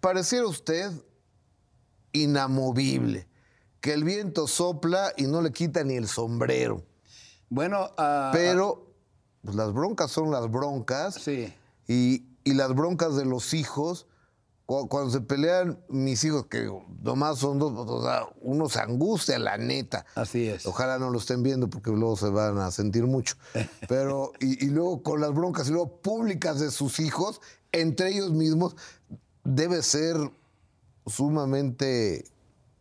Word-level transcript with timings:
pareciera 0.00 0.46
usted 0.46 0.90
inamovible, 2.12 3.28
que 3.80 3.92
el 3.92 4.04
viento 4.04 4.46
sopla 4.46 5.12
y 5.16 5.24
no 5.26 5.42
le 5.42 5.52
quita 5.52 5.84
ni 5.84 5.94
el 5.96 6.08
sombrero. 6.08 6.84
Bueno, 7.48 7.90
ah, 7.96 8.30
Pero 8.32 8.92
pues, 9.42 9.54
las 9.56 9.72
broncas 9.72 10.10
son 10.10 10.30
las 10.30 10.50
broncas. 10.50 11.14
sí. 11.14 11.52
Y, 11.90 12.26
y 12.44 12.52
las 12.52 12.74
broncas 12.74 13.16
de 13.16 13.24
los 13.24 13.54
hijos, 13.54 14.06
cu- 14.66 14.88
cuando 14.90 15.10
se 15.10 15.22
pelean 15.22 15.82
mis 15.88 16.22
hijos, 16.24 16.46
que 16.46 16.70
nomás 17.02 17.38
son 17.38 17.58
dos, 17.58 17.72
o 17.74 18.02
sea, 18.02 18.26
uno 18.42 18.68
se 18.68 18.80
angustia, 18.80 19.38
la 19.38 19.56
neta. 19.56 20.04
Así 20.14 20.48
es. 20.48 20.66
Ojalá 20.66 20.98
no 20.98 21.08
lo 21.08 21.18
estén 21.18 21.42
viendo 21.42 21.70
porque 21.70 21.90
luego 21.90 22.14
se 22.16 22.28
van 22.28 22.58
a 22.58 22.70
sentir 22.70 23.06
mucho. 23.06 23.36
Pero, 23.88 24.32
y, 24.38 24.62
y 24.66 24.68
luego 24.68 25.02
con 25.02 25.22
las 25.22 25.32
broncas 25.32 25.68
y 25.68 25.70
luego 25.70 26.02
públicas 26.02 26.60
de 26.60 26.70
sus 26.70 27.00
hijos, 27.00 27.40
entre 27.72 28.10
ellos 28.10 28.32
mismos, 28.32 28.76
debe 29.48 29.82
ser 29.82 30.16
sumamente 31.06 32.24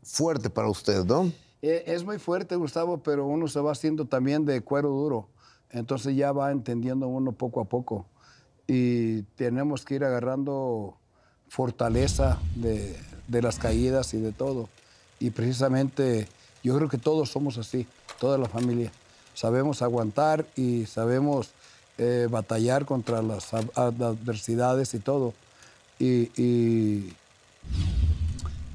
fuerte 0.03 0.49
para 0.49 0.70
usted, 0.70 1.05
¿no? 1.05 1.31
Eh, 1.62 1.84
Es 1.88 2.03
muy 2.03 2.20
fuerte, 2.20 2.55
Gustavo, 2.55 2.98
pero 2.99 3.25
uno 3.25 3.48
se 3.48 3.59
va 3.59 3.71
haciendo 3.71 4.05
también 4.05 4.45
de 4.45 4.62
cuero 4.62 4.89
duro. 4.89 5.27
Entonces 5.72 6.16
ya 6.16 6.31
va 6.31 6.52
entendiendo 6.52 7.08
uno 7.08 7.31
poco 7.31 7.61
a 7.61 7.66
poco. 7.66 8.05
Y 8.67 9.22
tenemos 9.35 9.85
que 9.85 9.95
ir 9.95 10.03
agarrando 10.03 10.98
fortaleza 11.48 12.38
de, 12.55 12.95
de 13.27 13.41
las 13.41 13.59
caídas 13.59 14.13
y 14.13 14.20
de 14.20 14.34
todo. 14.34 14.67
Y 15.20 15.30
precisamente 15.31 16.27
yo 16.63 16.75
creo 16.75 16.89
que 16.89 16.97
todos 16.97 17.31
somos 17.31 17.58
así, 17.58 17.88
toda 18.20 18.38
la 18.38 18.47
familia. 18.49 18.91
Sabemos 19.34 19.81
aguantar 19.81 20.45
y 20.55 20.86
sabemos 20.86 21.52
eh, 21.97 22.27
batallar 22.30 22.86
contra 22.86 23.22
las 23.22 23.53
ad- 23.53 23.70
ad- 23.75 24.02
adversidades 24.03 24.94
y 24.94 24.99
todo. 24.99 25.34
Y, 26.00 27.14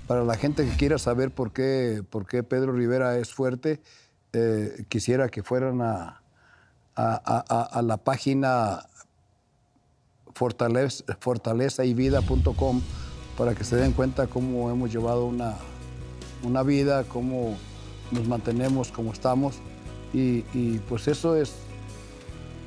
para 0.07 0.25
la 0.25 0.37
gente 0.37 0.65
que 0.69 0.77
quiera 0.77 0.99
saber 0.99 1.31
por 1.31 1.53
qué, 1.53 2.03
por 2.11 2.27
qué 2.27 2.42
Pedro 2.42 2.73
Rivera 2.73 3.17
es 3.19 3.33
fuerte, 3.33 3.81
eh, 4.33 4.84
quisiera 4.89 5.29
que 5.29 5.42
fueran 5.42 5.81
a, 5.81 6.20
a- 6.97 7.83
la 7.83 7.97
página 7.97 8.84
fortaleza, 10.34 11.05
fortalezayvida.com 11.20 12.83
para 13.39 13.55
que 13.55 13.64
se 13.64 13.77
den 13.77 13.92
cuenta 13.92 14.27
cómo 14.27 14.70
hemos 14.70 14.92
llevado 14.92 15.25
una, 15.27 15.55
una 16.42 16.62
vida, 16.62 17.05
cómo 17.05 17.57
nos 18.11 18.27
mantenemos 18.29 18.91
como 18.92 19.12
estamos. 19.12 19.57
Y, 20.12 20.45
y, 20.53 20.81
pues 20.89 21.09
eso 21.09 21.36
es, 21.36 21.55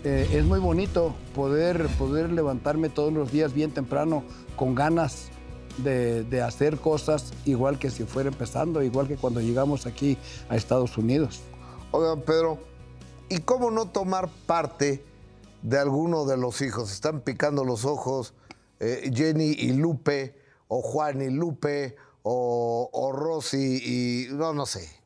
eh, 0.05 0.29
es 0.31 0.45
muy 0.45 0.59
bonito 0.59 1.15
poder, 1.33 1.87
poder 1.97 2.31
levantarme 2.31 2.89
todos 2.89 3.11
los 3.11 3.31
días 3.31 3.53
bien 3.53 3.71
temprano 3.71 4.23
con 4.55 4.75
ganas 4.75 5.29
de, 5.79 6.23
de 6.23 6.41
hacer 6.41 6.77
cosas 6.77 7.33
igual 7.43 7.79
que 7.79 7.89
si 7.89 8.03
fuera 8.03 8.29
empezando, 8.29 8.83
igual 8.83 9.07
que 9.07 9.17
cuando 9.17 9.41
llegamos 9.41 9.85
aquí 9.85 10.17
a 10.47 10.55
Estados 10.55 10.97
Unidos. 10.97 11.41
Oigan, 11.91 12.21
Pedro, 12.21 12.59
¿y 13.29 13.39
cómo 13.39 13.71
no 13.71 13.87
tomar 13.87 14.29
parte 14.45 15.03
de 15.63 15.79
alguno 15.79 16.25
de 16.25 16.37
los 16.37 16.61
hijos? 16.61 16.91
Están 16.91 17.21
picando 17.21 17.63
los 17.63 17.83
ojos 17.83 18.33
eh, 18.79 19.09
Jenny 19.13 19.55
y 19.57 19.73
Lupe, 19.73 20.35
o 20.67 20.81
Juan 20.81 21.21
y 21.21 21.29
Lupe, 21.29 21.95
o, 22.23 22.89
o 22.91 23.11
Rosy 23.11 23.81
y. 23.83 24.33
No, 24.33 24.53
no 24.53 24.65
sé. 24.65 25.04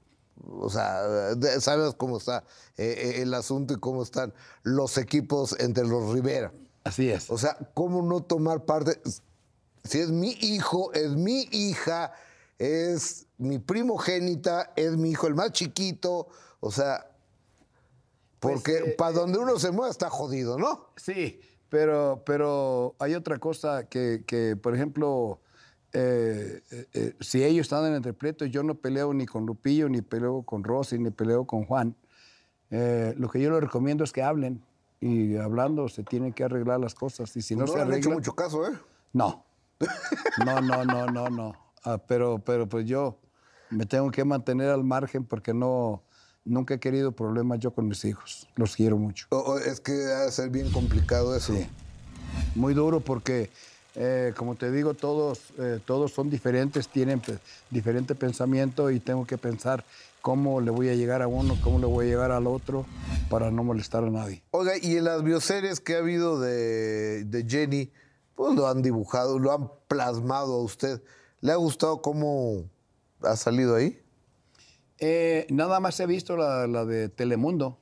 O 0.51 0.69
sea, 0.69 1.35
sabes 1.59 1.93
cómo 1.95 2.17
está 2.17 2.43
eh, 2.77 3.15
eh, 3.17 3.21
el 3.21 3.33
asunto 3.33 3.73
y 3.73 3.79
cómo 3.79 4.03
están 4.03 4.33
los 4.63 4.97
equipos 4.97 5.55
entre 5.59 5.85
los 5.85 6.13
Rivera. 6.13 6.51
Así 6.83 7.09
es. 7.09 7.29
O 7.29 7.37
sea, 7.37 7.57
¿cómo 7.73 8.01
no 8.01 8.21
tomar 8.21 8.65
parte? 8.65 9.01
Si 9.83 9.99
es 9.99 10.09
mi 10.09 10.31
hijo, 10.41 10.91
es 10.93 11.11
mi 11.11 11.47
hija, 11.51 12.13
es 12.57 13.27
mi 13.37 13.59
primogénita, 13.59 14.73
es 14.75 14.97
mi 14.97 15.11
hijo 15.11 15.27
el 15.27 15.35
más 15.35 15.51
chiquito. 15.51 16.27
O 16.59 16.71
sea, 16.71 17.09
porque 18.39 18.79
Pues, 18.79 18.91
eh, 18.91 18.95
para 18.97 19.11
donde 19.11 19.39
uno 19.39 19.59
se 19.59 19.71
mueva 19.71 19.91
está 19.91 20.09
jodido, 20.09 20.57
¿no? 20.57 20.89
Sí, 20.95 21.41
pero, 21.69 22.23
pero 22.25 22.95
hay 22.99 23.15
otra 23.15 23.37
cosa 23.37 23.87
que, 23.87 24.23
que, 24.25 24.55
por 24.55 24.73
ejemplo, 24.73 25.39
eh, 25.93 26.61
eh, 26.93 27.15
si 27.19 27.43
ellos 27.43 27.65
están 27.67 27.85
en 27.85 28.03
el 28.03 28.13
pleito, 28.13 28.45
yo 28.45 28.63
no 28.63 28.75
peleo 28.75 29.13
ni 29.13 29.25
con 29.25 29.45
Lupillo, 29.45 29.89
ni 29.89 30.01
peleo 30.01 30.43
con 30.43 30.63
Rosy, 30.63 30.99
ni 30.99 31.09
peleo 31.11 31.45
con 31.45 31.65
Juan. 31.65 31.95
Eh, 32.71 33.13
lo 33.17 33.29
que 33.29 33.41
yo 33.41 33.49
les 33.51 33.61
recomiendo 33.61 34.03
es 34.03 34.11
que 34.11 34.21
hablen 34.21 34.63
y 35.01 35.37
hablando 35.37 35.87
se 35.89 36.03
tienen 36.03 36.33
que 36.33 36.43
arreglar 36.43 36.79
las 36.79 36.93
cosas. 36.93 37.35
Y 37.35 37.41
si 37.41 37.55
no, 37.55 37.61
no 37.61 37.67
se 37.67 37.75
le 37.77 37.81
han 37.81 37.87
hecho 37.89 37.95
arreglan, 37.95 38.13
mucho 38.13 38.33
caso, 38.33 38.67
¿eh? 38.67 38.71
no. 39.13 39.45
No, 40.45 40.61
no, 40.61 40.85
no, 40.85 41.05
no, 41.07 41.29
no. 41.29 41.53
Ah, 41.83 41.97
pero, 41.97 42.39
pero 42.39 42.67
pues 42.67 42.85
yo 42.85 43.17
me 43.69 43.85
tengo 43.85 44.09
que 44.11 44.23
mantener 44.23 44.69
al 44.69 44.83
margen 44.83 45.25
porque 45.25 45.53
no, 45.53 46.03
nunca 46.45 46.73
he 46.75 46.79
querido 46.79 47.11
problemas 47.13 47.59
yo 47.59 47.71
con 47.71 47.87
mis 47.87 48.03
hijos. 48.05 48.47
Los 48.55 48.75
quiero 48.75 48.97
mucho. 48.97 49.25
O- 49.31 49.37
o 49.37 49.57
es 49.57 49.79
que 49.81 49.91
ha 49.91 50.25
de 50.25 50.31
ser 50.31 50.49
bien 50.49 50.71
complicado 50.71 51.35
eso. 51.35 51.53
Sí. 51.53 51.67
Muy 52.55 52.73
duro 52.73 52.99
porque, 52.99 53.49
eh, 54.01 54.33
como 54.37 54.55
te 54.55 54.71
digo, 54.71 54.93
todos, 54.93 55.41
eh, 55.59 55.79
todos 55.85 56.13
son 56.13 56.29
diferentes, 56.29 56.87
tienen 56.87 57.19
pe- 57.19 57.37
diferente 57.69 58.15
pensamiento 58.15 58.89
y 58.89 58.99
tengo 59.01 59.25
que 59.27 59.37
pensar 59.37 59.83
cómo 60.21 60.61
le 60.61 60.71
voy 60.71 60.87
a 60.89 60.95
llegar 60.95 61.21
a 61.21 61.27
uno, 61.27 61.57
cómo 61.63 61.79
le 61.79 61.85
voy 61.85 62.05
a 62.05 62.09
llegar 62.09 62.31
al 62.31 62.47
otro 62.47 62.85
para 63.29 63.51
no 63.51 63.63
molestar 63.63 64.03
a 64.05 64.09
nadie. 64.09 64.41
Oiga, 64.51 64.71
y 64.81 64.95
en 64.97 65.03
las 65.03 65.21
bioseries 65.23 65.79
que 65.81 65.95
ha 65.95 65.99
habido 65.99 66.39
de, 66.39 67.25
de 67.25 67.45
Jenny, 67.47 67.91
pues 68.35 68.55
lo 68.55 68.67
han 68.67 68.81
dibujado, 68.81 69.37
lo 69.37 69.51
han 69.51 69.69
plasmado 69.89 70.53
a 70.53 70.63
usted. 70.63 71.01
¿Le 71.41 71.51
ha 71.51 71.55
gustado 71.57 72.01
cómo 72.01 72.63
ha 73.21 73.35
salido 73.35 73.75
ahí? 73.75 74.01
Eh, 74.99 75.45
nada 75.49 75.79
más 75.79 75.99
he 75.99 76.05
visto 76.05 76.35
la, 76.37 76.67
la 76.67 76.85
de 76.85 77.09
Telemundo. 77.09 77.77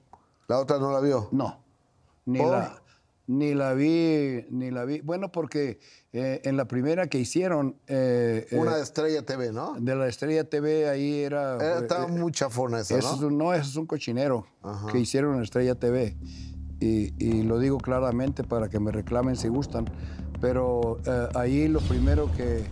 La 0.48 0.60
otra 0.60 0.78
no 0.80 0.92
la 0.92 1.00
vio. 1.00 1.28
No, 1.32 1.60
ni 2.26 2.40
¿Por? 2.40 2.52
la, 2.52 2.82
ni 3.28 3.54
la 3.54 3.74
vi, 3.74 4.46
ni 4.50 4.72
la 4.72 4.86
vi. 4.86 5.02
Bueno, 5.02 5.32
porque 5.32 5.80
eh, 6.14 6.42
en 6.46 6.58
la 6.58 6.66
primera 6.66 7.08
que 7.08 7.20
hicieron 7.20 7.76
eh, 7.88 8.48
eh, 8.50 8.56
Una 8.58 8.78
de 8.78 8.84
Estrella 8.84 9.22
TV, 9.26 9.52
¿no? 9.52 9.76
de 9.80 9.96
la 9.96 10.08
Estrella 10.08 10.44
TV, 10.50 10.90
ahí 10.90 11.20
era... 11.22 11.56
Era- 11.56 11.80
estaba 11.80 12.06
eh, 12.06 12.12
muy 12.12 12.32
chafona 12.32 12.80
esa, 12.80 12.98
Eso 12.98 13.16
es 13.16 13.22
¿no? 13.22 13.28
un- 13.28 13.38
no, 13.38 13.54
eso 13.54 13.70
es 13.70 13.76
un 13.76 13.86
cochinero 13.86 14.48
Ajá. 14.62 14.88
que 14.92 15.00
hicieron 15.00 15.36
en 15.36 15.44
Estrella 15.44 15.76
TV. 15.76 16.16
Y, 16.80 17.14
y 17.24 17.44
lo 17.44 17.60
digo 17.60 17.78
claramente 17.80 18.44
para 18.44 18.70
que 18.70 18.80
me 18.80 18.92
reclamen 18.92 19.36
si 19.36 19.48
gustan. 19.48 19.86
Pero 20.40 21.00
eh, 21.06 21.28
ahí 21.36 21.68
lo 21.68 21.80
primero 21.82 22.32
que 22.38 22.64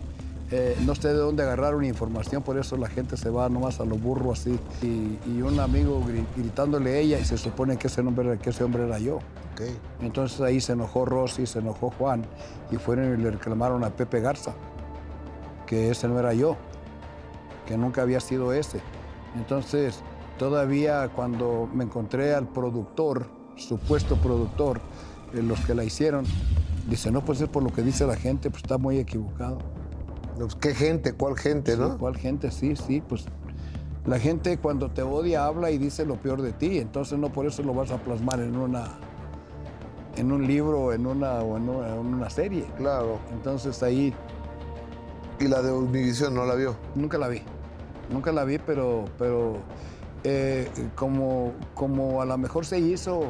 eh, 0.50 0.76
no 0.84 0.94
sé 0.94 1.08
de 1.08 1.14
dónde 1.14 1.42
agarraron 1.42 1.84
información, 1.84 2.42
por 2.42 2.56
eso 2.58 2.76
la 2.76 2.88
gente 2.88 3.16
se 3.16 3.30
va 3.30 3.48
nomás 3.48 3.80
a 3.80 3.84
lo 3.84 3.96
burro 3.96 4.32
así. 4.32 4.58
Y, 4.82 5.18
y 5.28 5.42
un 5.42 5.58
amigo 5.60 6.00
gri- 6.02 6.26
gritándole 6.36 6.94
a 6.94 6.98
ella 6.98 7.18
y 7.18 7.24
se 7.24 7.36
supone 7.36 7.76
que 7.76 7.88
ese, 7.88 8.00
hombre, 8.00 8.38
que 8.38 8.50
ese 8.50 8.64
hombre 8.64 8.86
era 8.86 8.98
yo. 8.98 9.18
Entonces 10.00 10.40
ahí 10.42 10.60
se 10.60 10.72
enojó 10.72 11.04
Rosy, 11.06 11.46
se 11.46 11.60
enojó 11.60 11.90
Juan 11.90 12.26
y 12.70 12.76
fueron 12.76 13.18
y 13.18 13.22
le 13.22 13.30
reclamaron 13.30 13.84
a 13.84 13.90
Pepe 13.90 14.20
Garza, 14.20 14.52
que 15.66 15.90
ese 15.90 16.08
no 16.08 16.18
era 16.18 16.34
yo, 16.34 16.56
que 17.66 17.78
nunca 17.78 18.02
había 18.02 18.20
sido 18.20 18.52
ese. 18.52 18.80
Entonces, 19.34 20.00
todavía 20.38 21.08
cuando 21.08 21.68
me 21.72 21.84
encontré 21.84 22.34
al 22.34 22.46
productor, 22.48 23.26
supuesto 23.56 24.16
productor, 24.16 24.80
eh, 25.34 25.42
los 25.42 25.58
que 25.60 25.74
la 25.74 25.84
hicieron, 25.84 26.26
dice, 26.88 27.10
no 27.10 27.24
puede 27.24 27.38
ser 27.40 27.48
por 27.50 27.62
lo 27.62 27.72
que 27.72 27.80
dice 27.82 28.06
la 28.06 28.16
gente, 28.16 28.50
pues 28.50 28.62
está 28.62 28.76
muy 28.76 28.98
equivocado. 28.98 29.58
Pues, 30.38 30.54
¿Qué 30.56 30.74
gente? 30.74 31.12
¿Cuál 31.14 31.36
gente, 31.38 31.72
Sí, 31.74 31.78
no? 31.80 31.98
¿Cuál 31.98 32.16
gente? 32.16 32.50
Sí, 32.50 32.76
sí, 32.76 33.00
pues 33.06 33.26
la 34.04 34.18
gente 34.18 34.58
cuando 34.58 34.90
te 34.90 35.02
odia 35.02 35.46
habla 35.46 35.70
y 35.70 35.78
dice 35.78 36.04
lo 36.06 36.16
peor 36.16 36.42
de 36.42 36.52
ti, 36.52 36.78
entonces 36.78 37.18
no 37.18 37.32
por 37.32 37.46
eso 37.46 37.62
lo 37.62 37.74
vas 37.74 37.90
a 37.90 37.98
plasmar 37.98 38.40
en 38.40 38.56
una 38.56 38.98
en 40.16 40.32
un 40.32 40.46
libro 40.46 40.92
en 40.94 41.06
una, 41.06 41.40
o 41.40 41.56
en 41.58 41.68
una, 41.68 41.88
en 41.88 41.98
una 41.98 42.30
serie. 42.30 42.64
Claro. 42.78 43.18
Entonces 43.32 43.82
ahí 43.82 44.14
Y 45.38 45.48
la 45.48 45.60
de 45.60 45.72
Univision 45.72 46.34
no 46.34 46.46
la 46.46 46.54
vio. 46.54 46.76
nunca 46.94 47.18
la 47.18 47.28
vi, 47.28 47.42
nunca 48.10 48.32
la 48.32 48.44
vi, 48.44 48.58
pero, 48.58 49.04
pero 49.18 49.58
eh, 50.24 50.70
como, 50.94 51.52
como 51.74 52.22
a 52.22 52.24
lo 52.24 52.38
mejor 52.38 52.64
se 52.64 52.78
hizo 52.78 53.24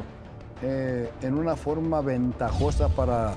eh, 0.61 1.09
en 1.21 1.37
una 1.37 1.55
forma 1.55 2.01
ventajosa 2.01 2.87
para, 2.89 3.33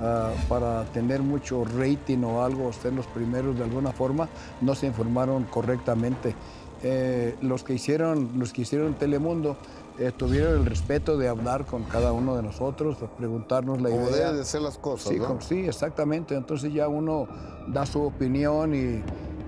ah, 0.00 0.32
para 0.48 0.84
tener 0.86 1.20
mucho 1.22 1.64
rating 1.64 2.22
o 2.24 2.42
algo, 2.42 2.72
ser 2.72 2.92
los 2.92 3.06
primeros 3.06 3.56
de 3.56 3.64
alguna 3.64 3.92
forma, 3.92 4.28
no 4.60 4.74
se 4.74 4.86
informaron 4.86 5.44
correctamente. 5.44 6.34
Eh, 6.82 7.36
los, 7.42 7.62
que 7.62 7.74
hicieron, 7.74 8.30
los 8.38 8.54
que 8.54 8.62
hicieron 8.62 8.94
Telemundo 8.94 9.58
eh, 9.98 10.12
tuvieron 10.16 10.54
el 10.54 10.64
respeto 10.64 11.18
de 11.18 11.28
hablar 11.28 11.66
con 11.66 11.84
cada 11.84 12.12
uno 12.12 12.34
de 12.36 12.42
nosotros, 12.42 12.98
de 12.98 13.06
preguntarnos 13.06 13.82
la 13.82 13.90
Como 13.90 14.08
idea. 14.08 14.16
deben 14.28 14.36
de 14.38 14.44
ser 14.46 14.62
las 14.62 14.78
cosas, 14.78 15.12
Sí, 15.12 15.18
¿no? 15.18 15.38
sí, 15.42 15.66
exactamente. 15.66 16.34
Entonces 16.34 16.72
ya 16.72 16.88
uno 16.88 17.28
da 17.68 17.84
su 17.84 18.00
opinión 18.02 18.74
y, 18.74 19.02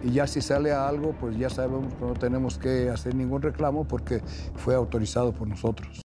y 0.06 0.12
ya 0.12 0.26
si 0.26 0.42
sale 0.42 0.72
a 0.72 0.86
algo, 0.86 1.14
pues 1.18 1.38
ya 1.38 1.48
sabemos 1.48 1.94
que 1.94 2.04
no 2.04 2.12
tenemos 2.12 2.58
que 2.58 2.90
hacer 2.90 3.14
ningún 3.14 3.40
reclamo 3.40 3.84
porque 3.84 4.20
fue 4.56 4.74
autorizado 4.74 5.32
por 5.32 5.48
nosotros. 5.48 6.00